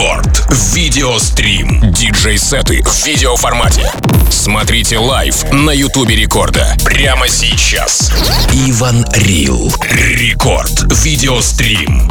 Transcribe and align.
Рекорд. 0.00 0.46
Видеострим. 0.72 1.92
Диджей-сеты 1.92 2.82
в 2.82 3.06
видеоформате. 3.06 3.92
Смотрите 4.30 4.96
live 4.96 5.44
на 5.52 5.72
Ютубе 5.72 6.16
Рекорда. 6.16 6.74
Прямо 6.82 7.28
сейчас. 7.28 8.10
Ewan 8.66 9.04
Rill. 9.12 9.70
Рекорд. 9.90 10.90
Видеострим. 11.04 12.08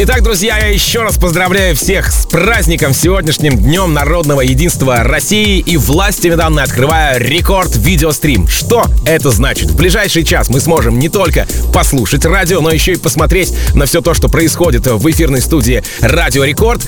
Итак, 0.00 0.22
друзья, 0.22 0.56
я 0.58 0.68
еще 0.68 1.02
раз 1.02 1.18
поздравляю 1.18 1.74
всех 1.74 2.12
с 2.12 2.24
праздником 2.24 2.94
сегодняшним 2.94 3.58
Днем 3.58 3.92
Народного 3.92 4.42
Единства 4.42 5.02
России 5.02 5.58
и 5.58 5.76
властью 5.76 6.36
данной 6.36 6.62
открываю 6.62 7.20
рекорд 7.20 7.76
видеострим. 7.76 8.46
Что 8.46 8.84
это 9.04 9.32
значит? 9.32 9.72
В 9.72 9.76
ближайший 9.76 10.22
час 10.22 10.50
мы 10.50 10.60
сможем 10.60 11.00
не 11.00 11.08
только 11.08 11.48
послушать 11.74 12.24
радио, 12.24 12.60
но 12.60 12.70
еще 12.70 12.92
и 12.92 12.96
посмотреть 12.96 13.52
на 13.74 13.86
все 13.86 14.00
то, 14.00 14.14
что 14.14 14.28
происходит 14.28 14.86
в 14.86 15.10
эфирной 15.10 15.40
студии 15.40 15.82
Радио 16.00 16.44
Рекорд. 16.44 16.86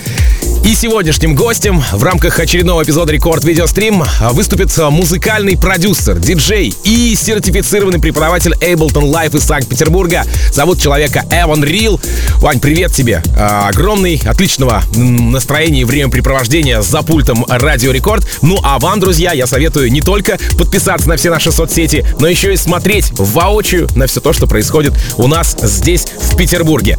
И 0.64 0.74
сегодняшним 0.74 1.34
гостем 1.34 1.82
в 1.92 2.04
рамках 2.04 2.38
очередного 2.38 2.82
эпизода 2.82 3.12
Рекорд 3.12 3.44
Видеострим 3.44 4.04
выступит 4.32 4.70
музыкальный 4.76 5.56
продюсер, 5.56 6.18
диджей 6.18 6.74
и 6.84 7.16
сертифицированный 7.16 7.98
преподаватель 7.98 8.52
Ableton 8.60 9.10
Live 9.10 9.36
из 9.36 9.44
Санкт-Петербурга. 9.44 10.24
Зовут 10.52 10.80
человека 10.80 11.24
Ewan 11.30 11.64
Rill. 11.64 12.00
Вань, 12.36 12.60
привет 12.60 12.92
тебе. 12.92 13.22
А, 13.36 13.68
огромный, 13.68 14.20
отличного 14.24 14.82
настроения 14.94 15.80
и 15.80 15.84
времяпрепровождения 15.84 16.82
за 16.82 17.02
пультом 17.02 17.44
Радио 17.48 17.90
Рекорд. 17.90 18.28
Ну 18.42 18.60
а 18.62 18.78
вам, 18.78 19.00
друзья, 19.00 19.32
я 19.32 19.46
советую 19.46 19.90
не 19.90 20.02
только 20.02 20.38
подписаться 20.58 21.08
на 21.08 21.16
все 21.16 21.30
наши 21.30 21.50
соцсети, 21.50 22.06
но 22.20 22.28
еще 22.28 22.52
и 22.52 22.56
смотреть 22.56 23.10
воочию 23.16 23.88
на 23.96 24.06
все 24.06 24.20
то, 24.20 24.32
что 24.32 24.46
происходит 24.46 24.92
у 25.16 25.26
нас 25.26 25.56
здесь, 25.62 26.06
в 26.20 26.36
Петербурге. 26.36 26.98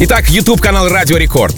Итак, 0.00 0.30
YouTube 0.30 0.60
канал 0.60 0.88
Радио 0.88 1.16
Рекорд. 1.16 1.56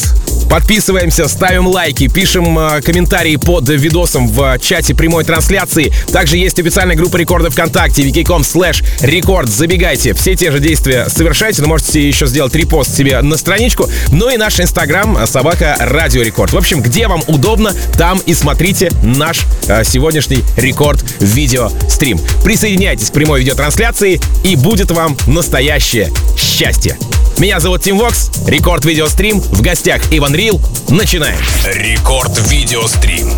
Подписываемся, 0.50 1.11
ставим 1.12 1.66
лайки, 1.66 2.08
пишем 2.08 2.58
э, 2.58 2.80
комментарии 2.80 3.36
под 3.36 3.68
видосом 3.68 4.28
в 4.28 4.58
чате 4.58 4.94
прямой 4.94 5.24
трансляции. 5.24 5.92
Также 6.10 6.38
есть 6.38 6.58
официальная 6.58 6.96
группа 6.96 7.16
рекорда 7.16 7.50
ВКонтакте, 7.50 8.02
wiki.com 8.02 8.42
slash 8.42 8.82
рекорд. 9.02 9.50
Забегайте, 9.50 10.14
все 10.14 10.34
те 10.34 10.50
же 10.50 10.58
действия 10.58 11.08
совершайте, 11.08 11.60
но 11.60 11.68
можете 11.68 12.06
еще 12.06 12.26
сделать 12.26 12.54
репост 12.54 12.96
себе 12.96 13.20
на 13.20 13.36
страничку. 13.36 13.88
Ну 14.10 14.30
и 14.30 14.38
наш 14.38 14.58
инстаграм 14.58 15.18
э, 15.18 15.26
собака 15.26 15.76
Радио 15.78 16.22
Рекорд. 16.22 16.52
В 16.52 16.56
общем, 16.56 16.80
где 16.80 17.06
вам 17.08 17.22
удобно, 17.26 17.74
там 17.98 18.18
и 18.24 18.32
смотрите 18.32 18.90
наш 19.02 19.42
э, 19.68 19.84
сегодняшний 19.84 20.42
рекорд 20.56 21.04
видео 21.20 21.70
стрим. 21.90 22.18
Присоединяйтесь 22.42 23.10
к 23.10 23.12
прямой 23.12 23.40
видеотрансляции 23.40 24.20
и 24.44 24.56
будет 24.56 24.90
вам 24.90 25.16
настоящее 25.26 26.10
счастье. 26.38 26.96
Меня 27.42 27.58
зовут 27.58 27.82
Тим 27.82 27.98
Вокс, 27.98 28.30
Рекорд 28.46 28.84
Видеострим, 28.84 29.40
в 29.40 29.62
гостях 29.62 30.00
Иван 30.12 30.32
Рил. 30.32 30.60
Начинаем. 30.88 31.40
Рекорд 31.64 32.38
Видеострим. 32.48 33.32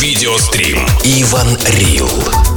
Видеострим. 0.00 0.78
Иван 1.04 1.56
Рил. 1.78 2.53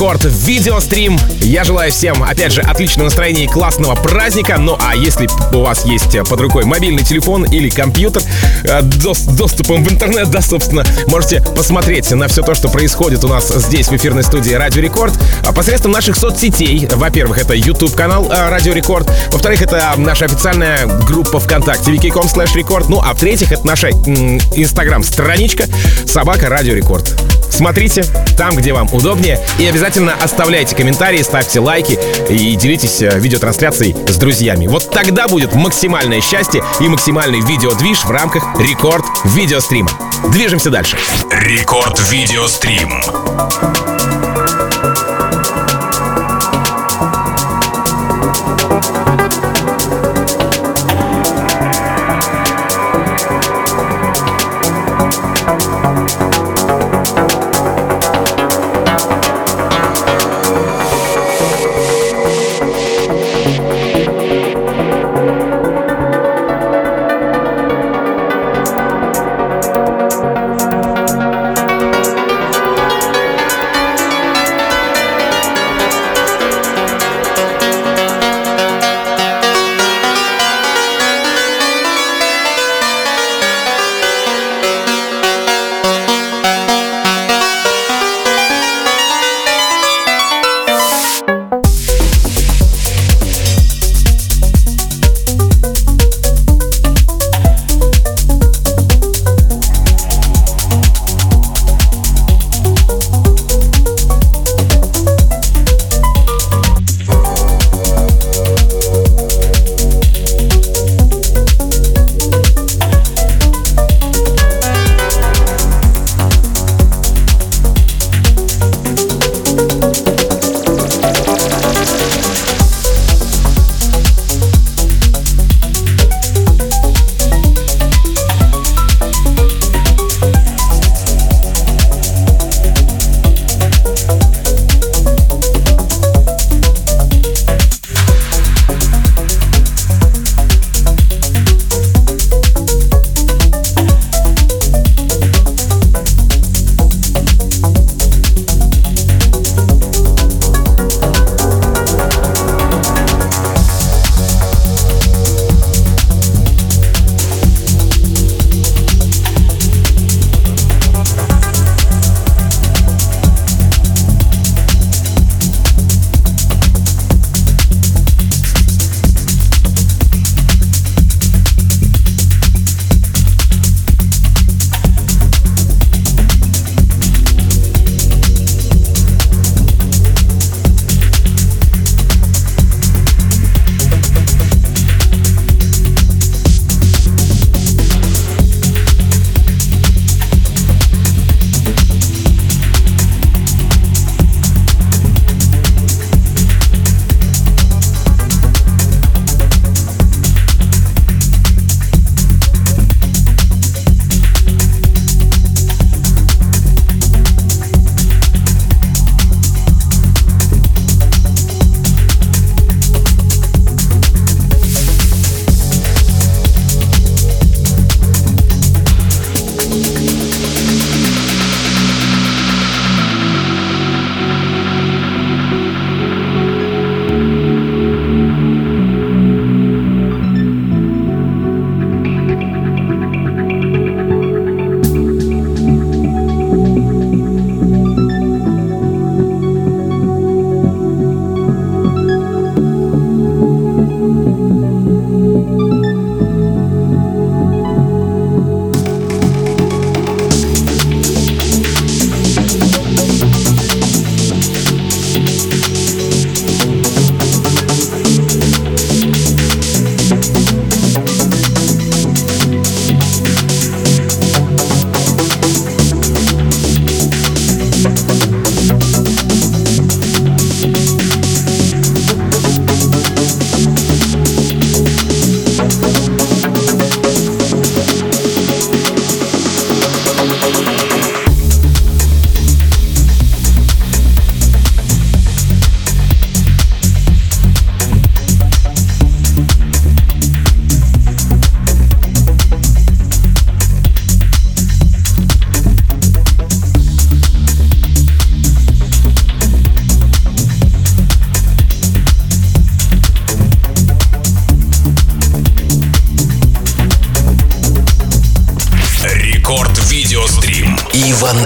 Рекорд 0.00 0.24
видеострим. 0.24 1.18
Я 1.42 1.62
желаю 1.62 1.92
всем, 1.92 2.22
опять 2.22 2.52
же, 2.52 2.62
отличного 2.62 3.08
настроения 3.08 3.44
и 3.44 3.46
классного 3.46 3.94
праздника. 3.94 4.56
Ну 4.58 4.74
а 4.80 4.96
если 4.96 5.28
у 5.54 5.60
вас 5.60 5.84
есть 5.84 6.18
под 6.26 6.40
рукой 6.40 6.64
мобильный 6.64 7.04
телефон 7.04 7.44
или 7.44 7.68
компьютер 7.68 8.22
э, 8.64 8.80
с 8.80 9.24
доступом 9.24 9.84
в 9.84 9.92
интернет, 9.92 10.30
да, 10.30 10.40
собственно, 10.40 10.86
можете 11.06 11.42
посмотреть 11.42 12.10
на 12.12 12.28
все 12.28 12.42
то, 12.42 12.54
что 12.54 12.70
происходит 12.70 13.24
у 13.24 13.28
нас 13.28 13.48
здесь 13.48 13.88
в 13.88 13.92
эфирной 13.92 14.22
студии 14.22 14.52
Радио 14.52 14.80
Рекорд 14.80 15.12
а 15.44 15.52
посредством 15.52 15.92
наших 15.92 16.16
соцсетей. 16.16 16.88
Во-первых, 16.90 17.36
это 17.36 17.52
YouTube 17.52 17.94
канал 17.94 18.26
э, 18.32 18.48
Радио 18.48 18.72
Рекорд. 18.72 19.06
Во-вторых, 19.32 19.60
это 19.60 19.92
наша 19.98 20.24
официальная 20.24 20.86
группа 20.86 21.38
ВКонтакте 21.40 21.92
vk.com 21.92 22.24
slash 22.24 22.56
рекорд. 22.56 22.88
Ну 22.88 23.02
а 23.04 23.12
в-третьих, 23.12 23.52
это 23.52 23.66
наша 23.66 23.90
инстаграм-страничка 23.90 25.66
Собака 26.06 26.48
Радио 26.48 26.72
Рекорд. 26.72 27.20
Смотрите 27.50 28.04
там, 28.40 28.56
где 28.56 28.72
вам 28.72 28.88
удобнее. 28.90 29.38
И 29.58 29.66
обязательно 29.66 30.14
оставляйте 30.14 30.74
комментарии, 30.74 31.20
ставьте 31.20 31.60
лайки 31.60 31.98
и 32.30 32.56
делитесь 32.56 33.02
э, 33.02 33.18
видеотрансляцией 33.18 33.94
с 34.08 34.16
друзьями. 34.16 34.66
Вот 34.66 34.90
тогда 34.90 35.28
будет 35.28 35.54
максимальное 35.54 36.22
счастье 36.22 36.64
и 36.80 36.88
максимальный 36.88 37.42
видеодвиж 37.42 38.02
в 38.02 38.10
рамках 38.10 38.58
рекорд 38.58 39.04
видеострима. 39.26 39.90
Движемся 40.32 40.70
дальше. 40.70 40.96
Рекорд 41.30 42.00
видеострим. 42.10 42.90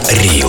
Иван 0.05 0.44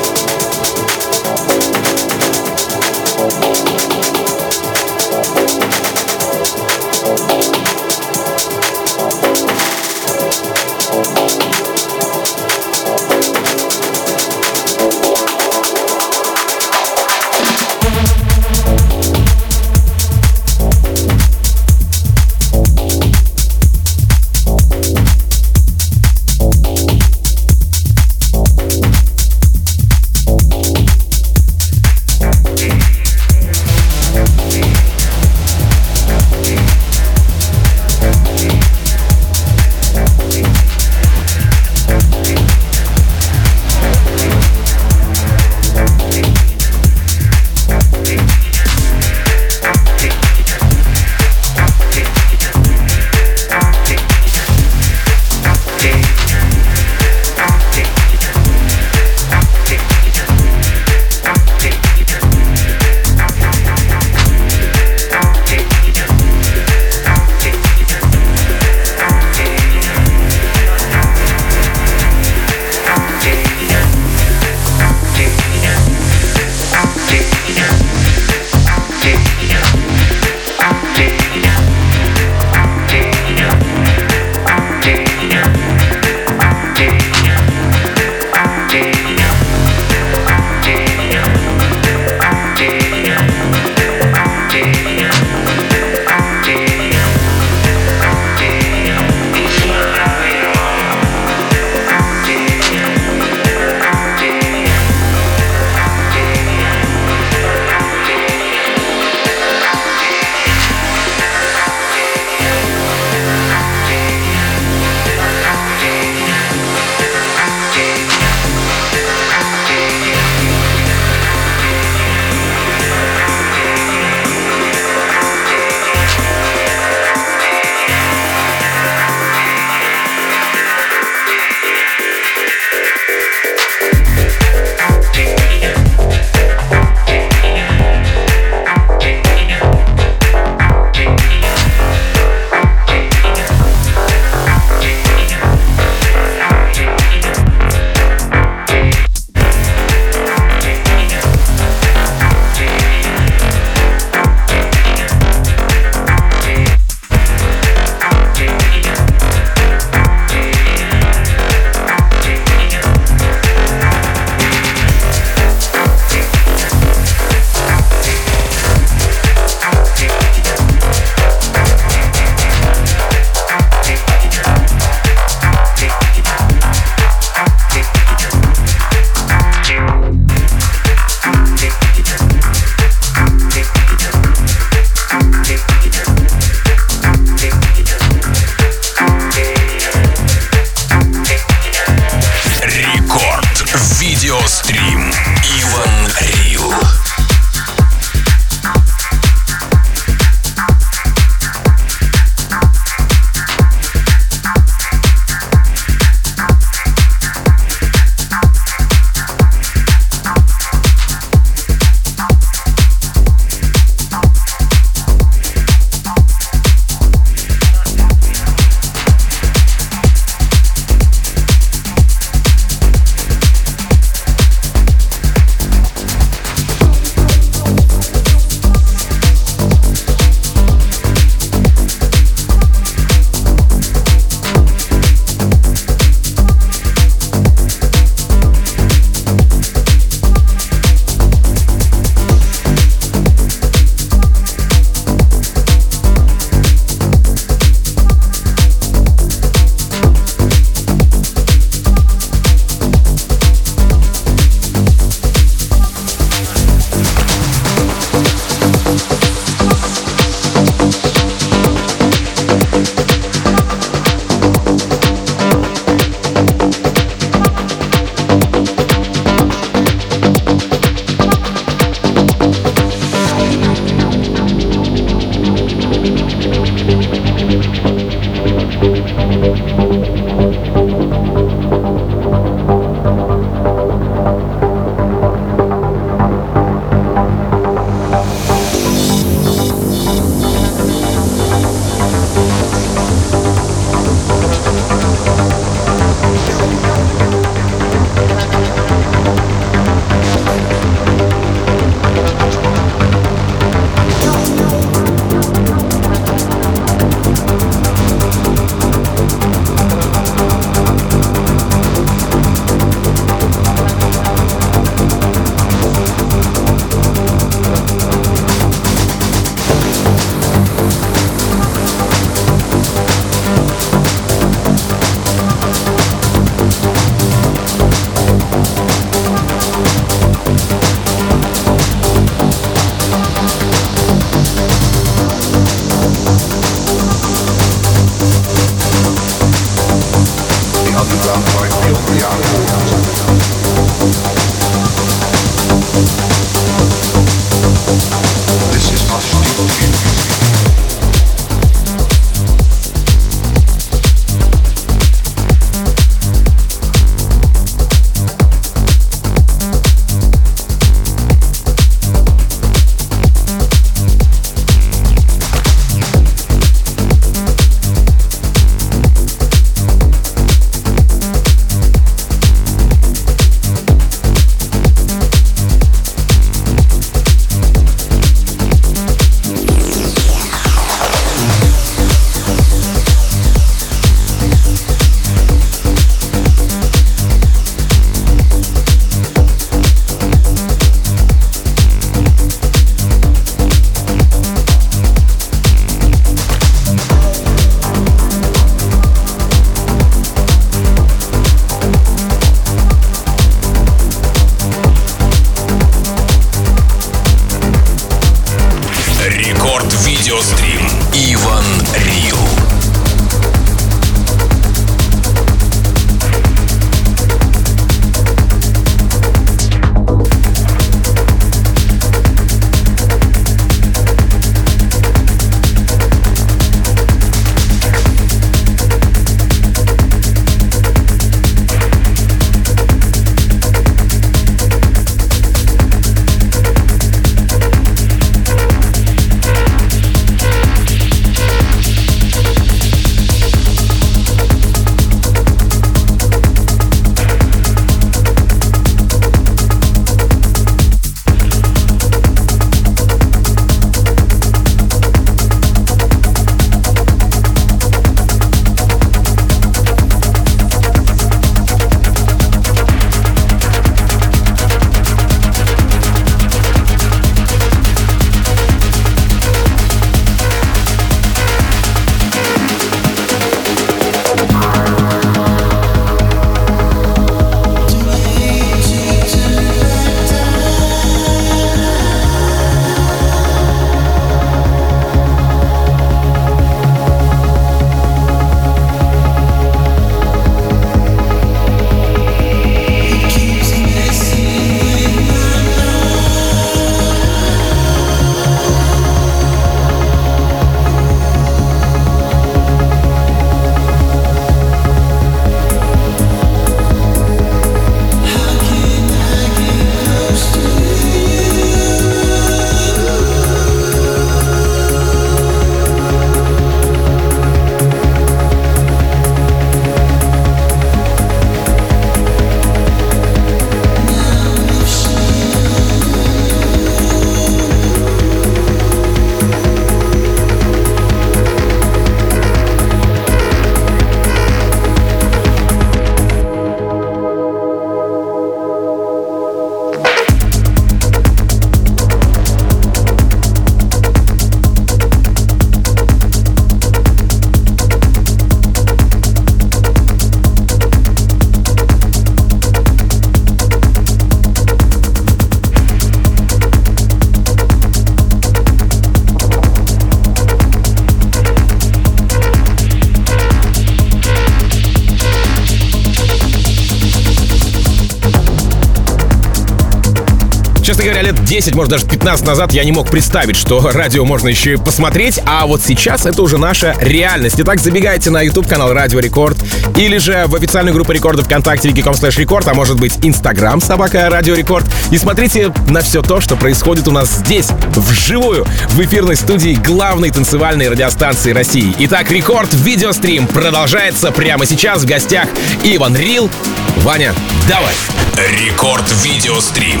10, 571.50 571.74
может 571.74 571.90
даже 571.90 572.06
15 572.06 572.46
назад 572.46 572.72
я 572.72 572.84
не 572.84 572.92
мог 572.92 573.10
представить, 573.10 573.56
что 573.56 573.80
радио 573.92 574.24
можно 574.24 574.46
еще 574.46 574.74
и 574.74 574.76
посмотреть, 574.76 575.40
а 575.46 575.66
вот 575.66 575.82
сейчас 575.82 576.24
это 576.24 576.42
уже 576.42 576.58
наша 576.58 576.94
реальность. 577.00 577.56
Итак, 577.58 577.80
забегайте 577.80 578.30
на 578.30 578.40
YouTube-канал 578.40 578.92
Радио 578.92 579.18
Рекорд 579.18 579.58
или 579.96 580.18
же 580.18 580.44
в 580.46 580.54
официальную 580.54 580.94
группу 580.94 581.10
Рекорда 581.10 581.46
ВКонтакте 581.46 581.88
vk.com 581.88 582.14
slash 582.14 582.38
рекорд, 582.38 582.68
а 582.68 582.74
может 582.74 583.00
быть 583.00 583.18
Инстаграм 583.24 583.80
собака 583.80 584.30
Радио 584.30 584.54
Рекорд. 584.54 584.86
И 585.10 585.18
смотрите 585.18 585.74
на 585.88 586.02
все 586.02 586.22
то, 586.22 586.40
что 586.40 586.54
происходит 586.54 587.08
у 587.08 587.10
нас 587.10 587.38
здесь, 587.38 587.66
вживую, 587.96 588.64
в 588.90 589.00
эфирной 589.00 589.34
студии 589.34 589.74
главной 589.74 590.30
танцевальной 590.30 590.88
радиостанции 590.88 591.52
России. 591.52 591.92
Итак, 591.98 592.30
Рекорд 592.30 592.72
видеострим 592.72 593.48
продолжается 593.48 594.30
прямо 594.30 594.66
сейчас 594.66 595.02
в 595.02 595.06
гостях 595.06 595.48
Ewan 595.82 596.16
Rill. 596.16 596.48
Ваня, 596.98 597.34
давай! 597.68 597.96
Рекорд 598.36 599.04
видеострим. 599.24 600.00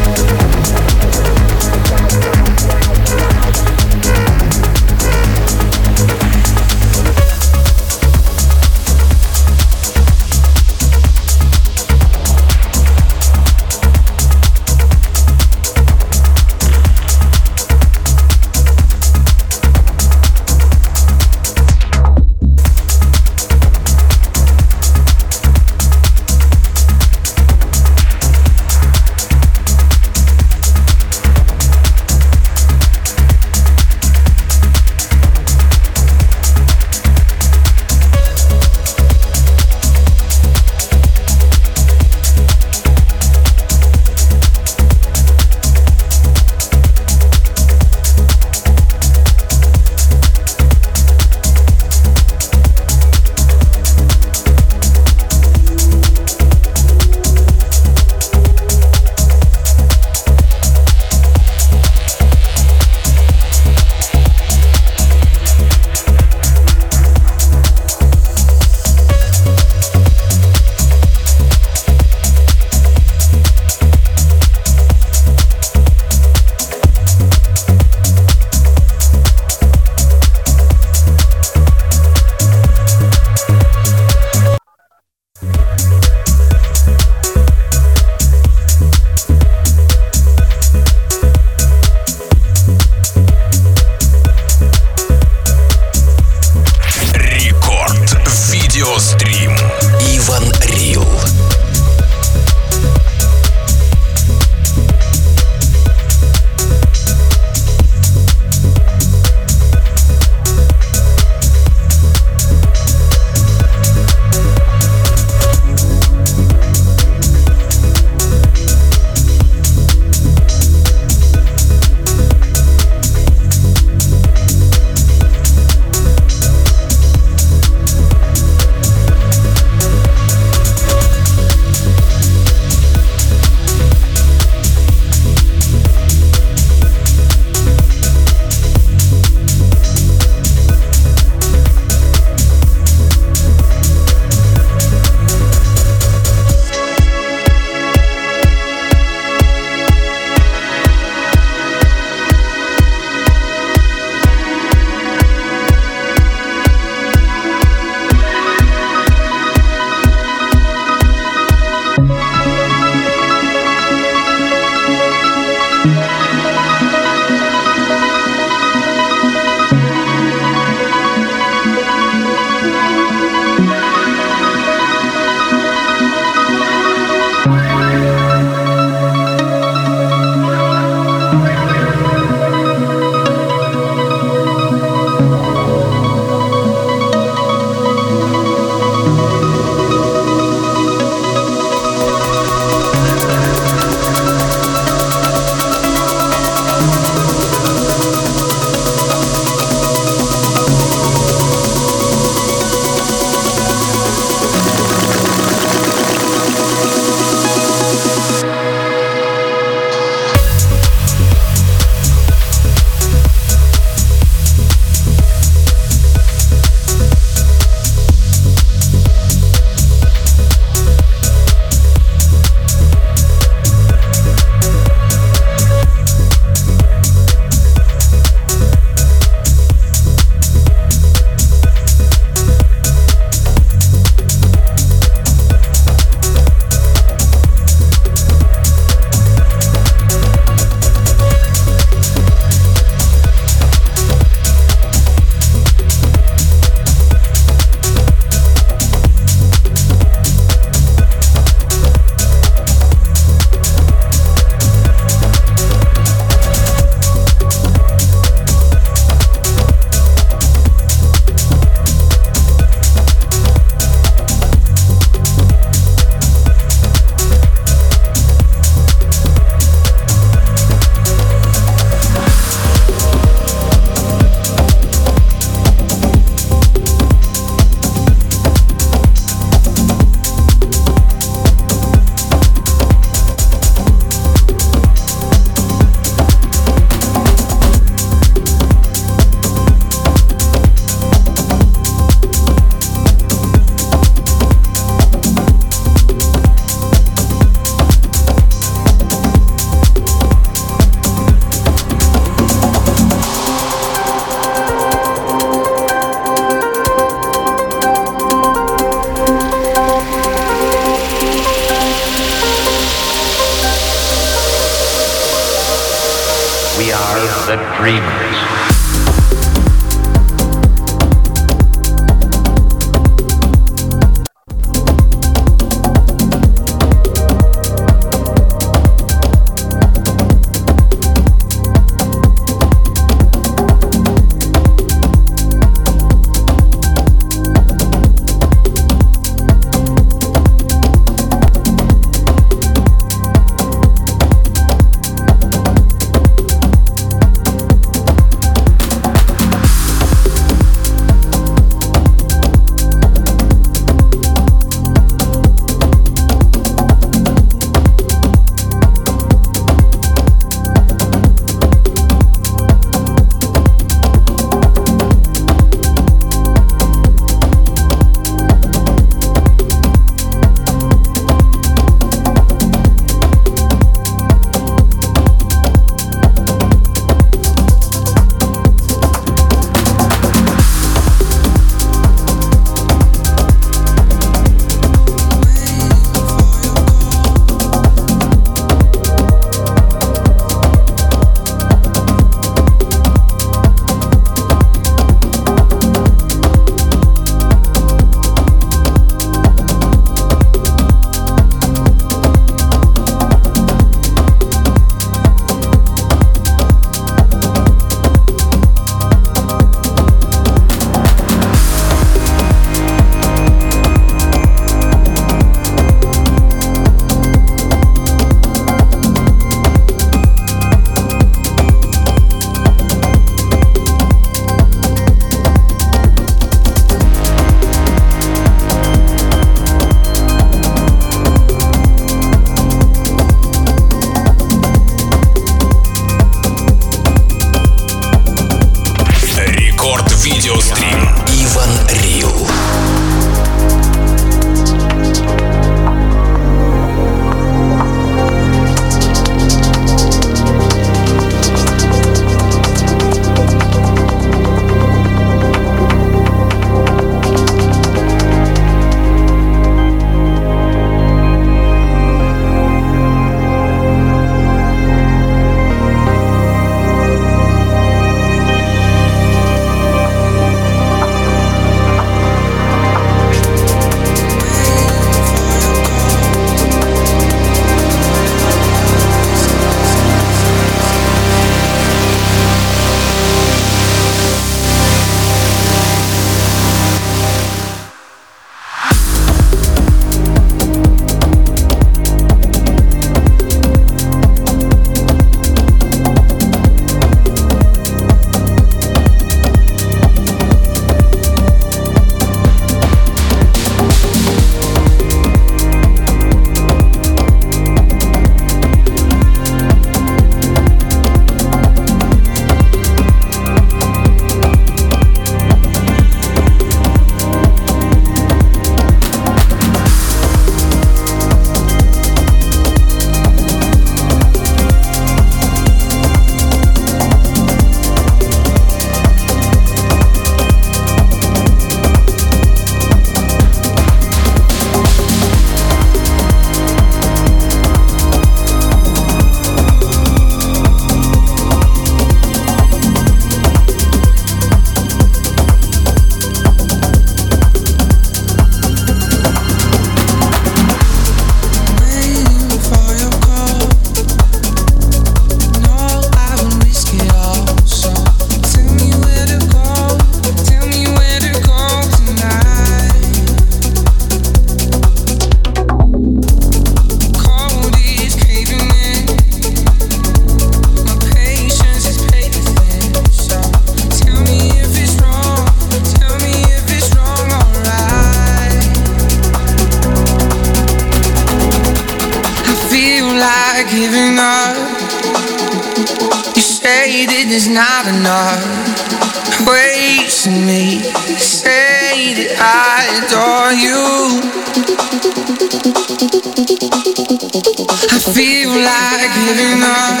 like 598.64 599.12
giving 599.14 599.62
up. 599.62 600.00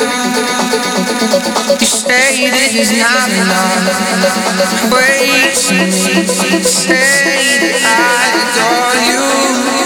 You 1.80 1.86
say 1.86 2.50
this 2.50 2.74
is 2.74 2.90
not 2.96 3.28
enough. 3.28 3.84
Wait, 4.92 5.54
say 6.64 6.96
I 7.84 8.32
adore 8.40 8.96
you. 9.10 9.85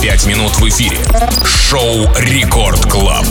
25 0.00 0.26
минут 0.26 0.56
в 0.56 0.66
эфире. 0.70 0.98
Шоу 1.44 2.08
«Рекорд 2.16 2.90
Клаб». 2.90 3.26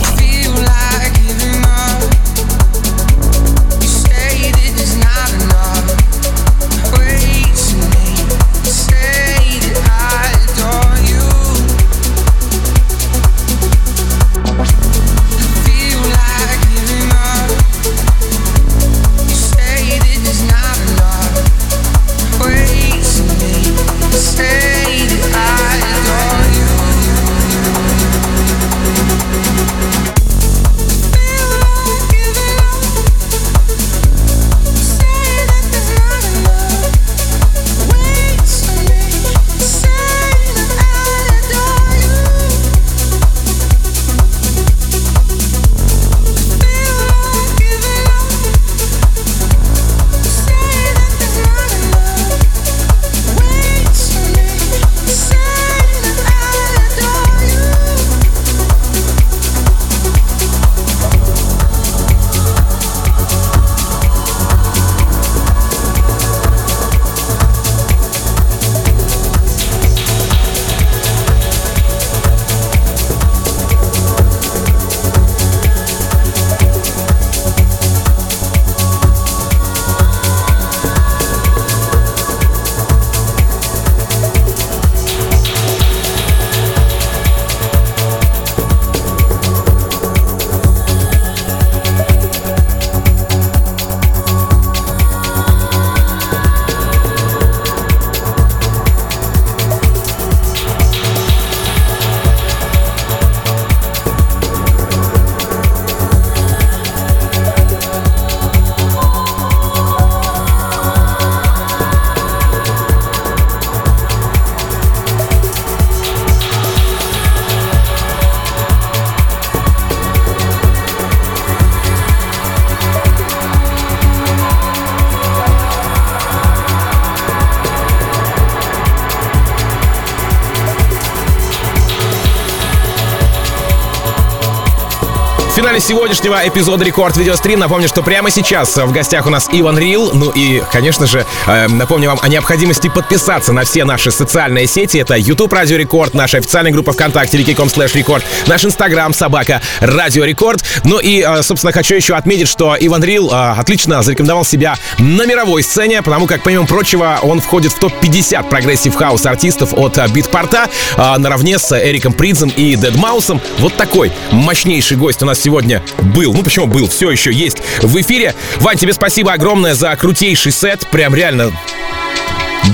Сегодняшнего 135.90 136.46
эпизода 136.46 136.84
Рекорд 136.84 137.16
Видеострим 137.16 137.58
напомню, 137.58 137.88
что 137.88 138.04
прямо 138.04 138.30
сейчас 138.30 138.76
в 138.76 138.92
гостях 138.92 139.26
у 139.26 139.30
нас 139.30 139.48
Ewan 139.50 139.76
Rill. 139.76 140.12
Ну 140.14 140.30
и, 140.30 140.62
конечно 140.70 141.04
же, 141.04 141.26
э, 141.48 141.66
напомню 141.66 142.10
вам 142.10 142.20
о 142.22 142.28
необходимости 142.28 142.86
подписаться 142.88 143.52
на 143.52 143.64
все 143.64 143.82
наши 143.82 144.12
социальные 144.12 144.68
сети. 144.68 144.98
Это 144.98 145.16
YouTube 145.16 145.52
Радио 145.52 145.76
Рекорд, 145.76 146.14
наша 146.14 146.38
официальная 146.38 146.70
группа 146.70 146.92
ВКонтакте, 146.92 147.38
vk.com 147.38 147.66
slash 147.66 147.96
рекорд, 147.96 148.24
наш 148.46 148.64
Инстаграм, 148.64 149.12
собака, 149.12 149.62
Радио 149.80 150.24
Рекорд. 150.24 150.62
Ну 150.84 151.00
и, 151.00 151.24
э, 151.26 151.42
собственно, 151.42 151.72
хочу 151.72 151.96
еще 151.96 152.14
отметить, 152.14 152.46
что 152.46 152.76
Ewan 152.78 153.02
Rill 153.02 153.28
э, 153.28 153.54
отлично 153.58 154.00
зарекомендовал 154.00 154.44
себя 154.44 154.76
на 155.00 155.26
мировой 155.26 155.64
сцене, 155.64 156.02
потому 156.02 156.28
как, 156.28 156.44
помимо 156.44 156.66
прочего, 156.66 157.18
он 157.20 157.40
входит 157.40 157.72
в 157.72 157.80
топ-50 157.80 158.48
progressive 158.48 158.94
house 158.94 159.26
артистов 159.26 159.74
от 159.74 159.98
э, 159.98 160.06
Beatport 160.06 160.61
а 160.61 160.68
э, 160.96 161.16
наравне 161.18 161.58
с 161.58 161.76
Эриком 161.76 162.12
Придзом 162.12 162.50
и 162.50 162.76
Дедмаусом. 162.76 163.40
Вот 163.58 163.74
такой 163.74 164.12
мощнейший 164.30 164.96
гость 164.96 165.20
у 165.24 165.26
нас 165.26 165.40
сегодня 165.40 165.79
был. 166.14 166.32
Ну 166.34 166.42
почему 166.42 166.66
был? 166.66 166.88
Все 166.88 167.10
еще 167.10 167.32
есть 167.32 167.58
в 167.82 168.00
эфире. 168.00 168.34
Вань, 168.56 168.76
тебе 168.76 168.92
спасибо 168.92 169.32
огромное 169.32 169.74
за 169.74 169.94
крутейший 169.96 170.52
сет. 170.52 170.86
Прям 170.90 171.14
реально 171.14 171.52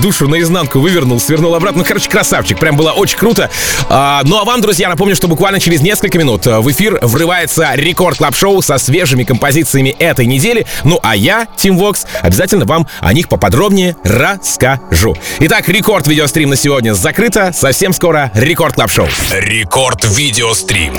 душу 0.01 0.27
наизнанку 0.27 0.79
вывернул, 0.79 1.19
свернул 1.19 1.55
обратно. 1.55 1.79
Ну, 1.79 1.85
короче, 1.85 2.09
красавчик. 2.09 2.59
Прям 2.59 2.75
было 2.75 2.91
очень 2.91 3.17
круто. 3.17 3.49
А, 3.89 4.21
ну 4.23 4.37
а 4.37 4.43
вам, 4.43 4.61
друзья, 4.61 4.89
напомню, 4.89 5.15
что 5.15 5.27
буквально 5.27 5.59
через 5.59 5.81
несколько 5.81 6.17
минут 6.17 6.45
в 6.45 6.71
эфир 6.71 6.99
врывается 7.01 7.71
рекорд 7.75 8.17
клаб 8.17 8.35
шоу 8.35 8.61
со 8.61 8.77
свежими 8.77 9.23
композициями 9.23 9.89
этой 9.89 10.25
недели. 10.25 10.65
Ну 10.83 10.99
а 11.03 11.15
я, 11.15 11.47
Тим 11.55 11.77
Вокс, 11.77 12.05
обязательно 12.21 12.65
вам 12.65 12.87
о 12.99 13.13
них 13.13 13.29
поподробнее 13.29 13.95
расскажу. 14.03 15.15
Итак, 15.39 15.67
рекорд 15.69 16.07
видеострим 16.07 16.49
на 16.49 16.55
сегодня 16.55 16.93
закрыто. 16.93 17.51
Совсем 17.53 17.93
скоро 17.93 18.31
рекорд 18.33 18.75
клаб 18.75 18.91
шоу 18.91 19.07
Рекорд 19.31 20.05
видеострим. 20.05 20.93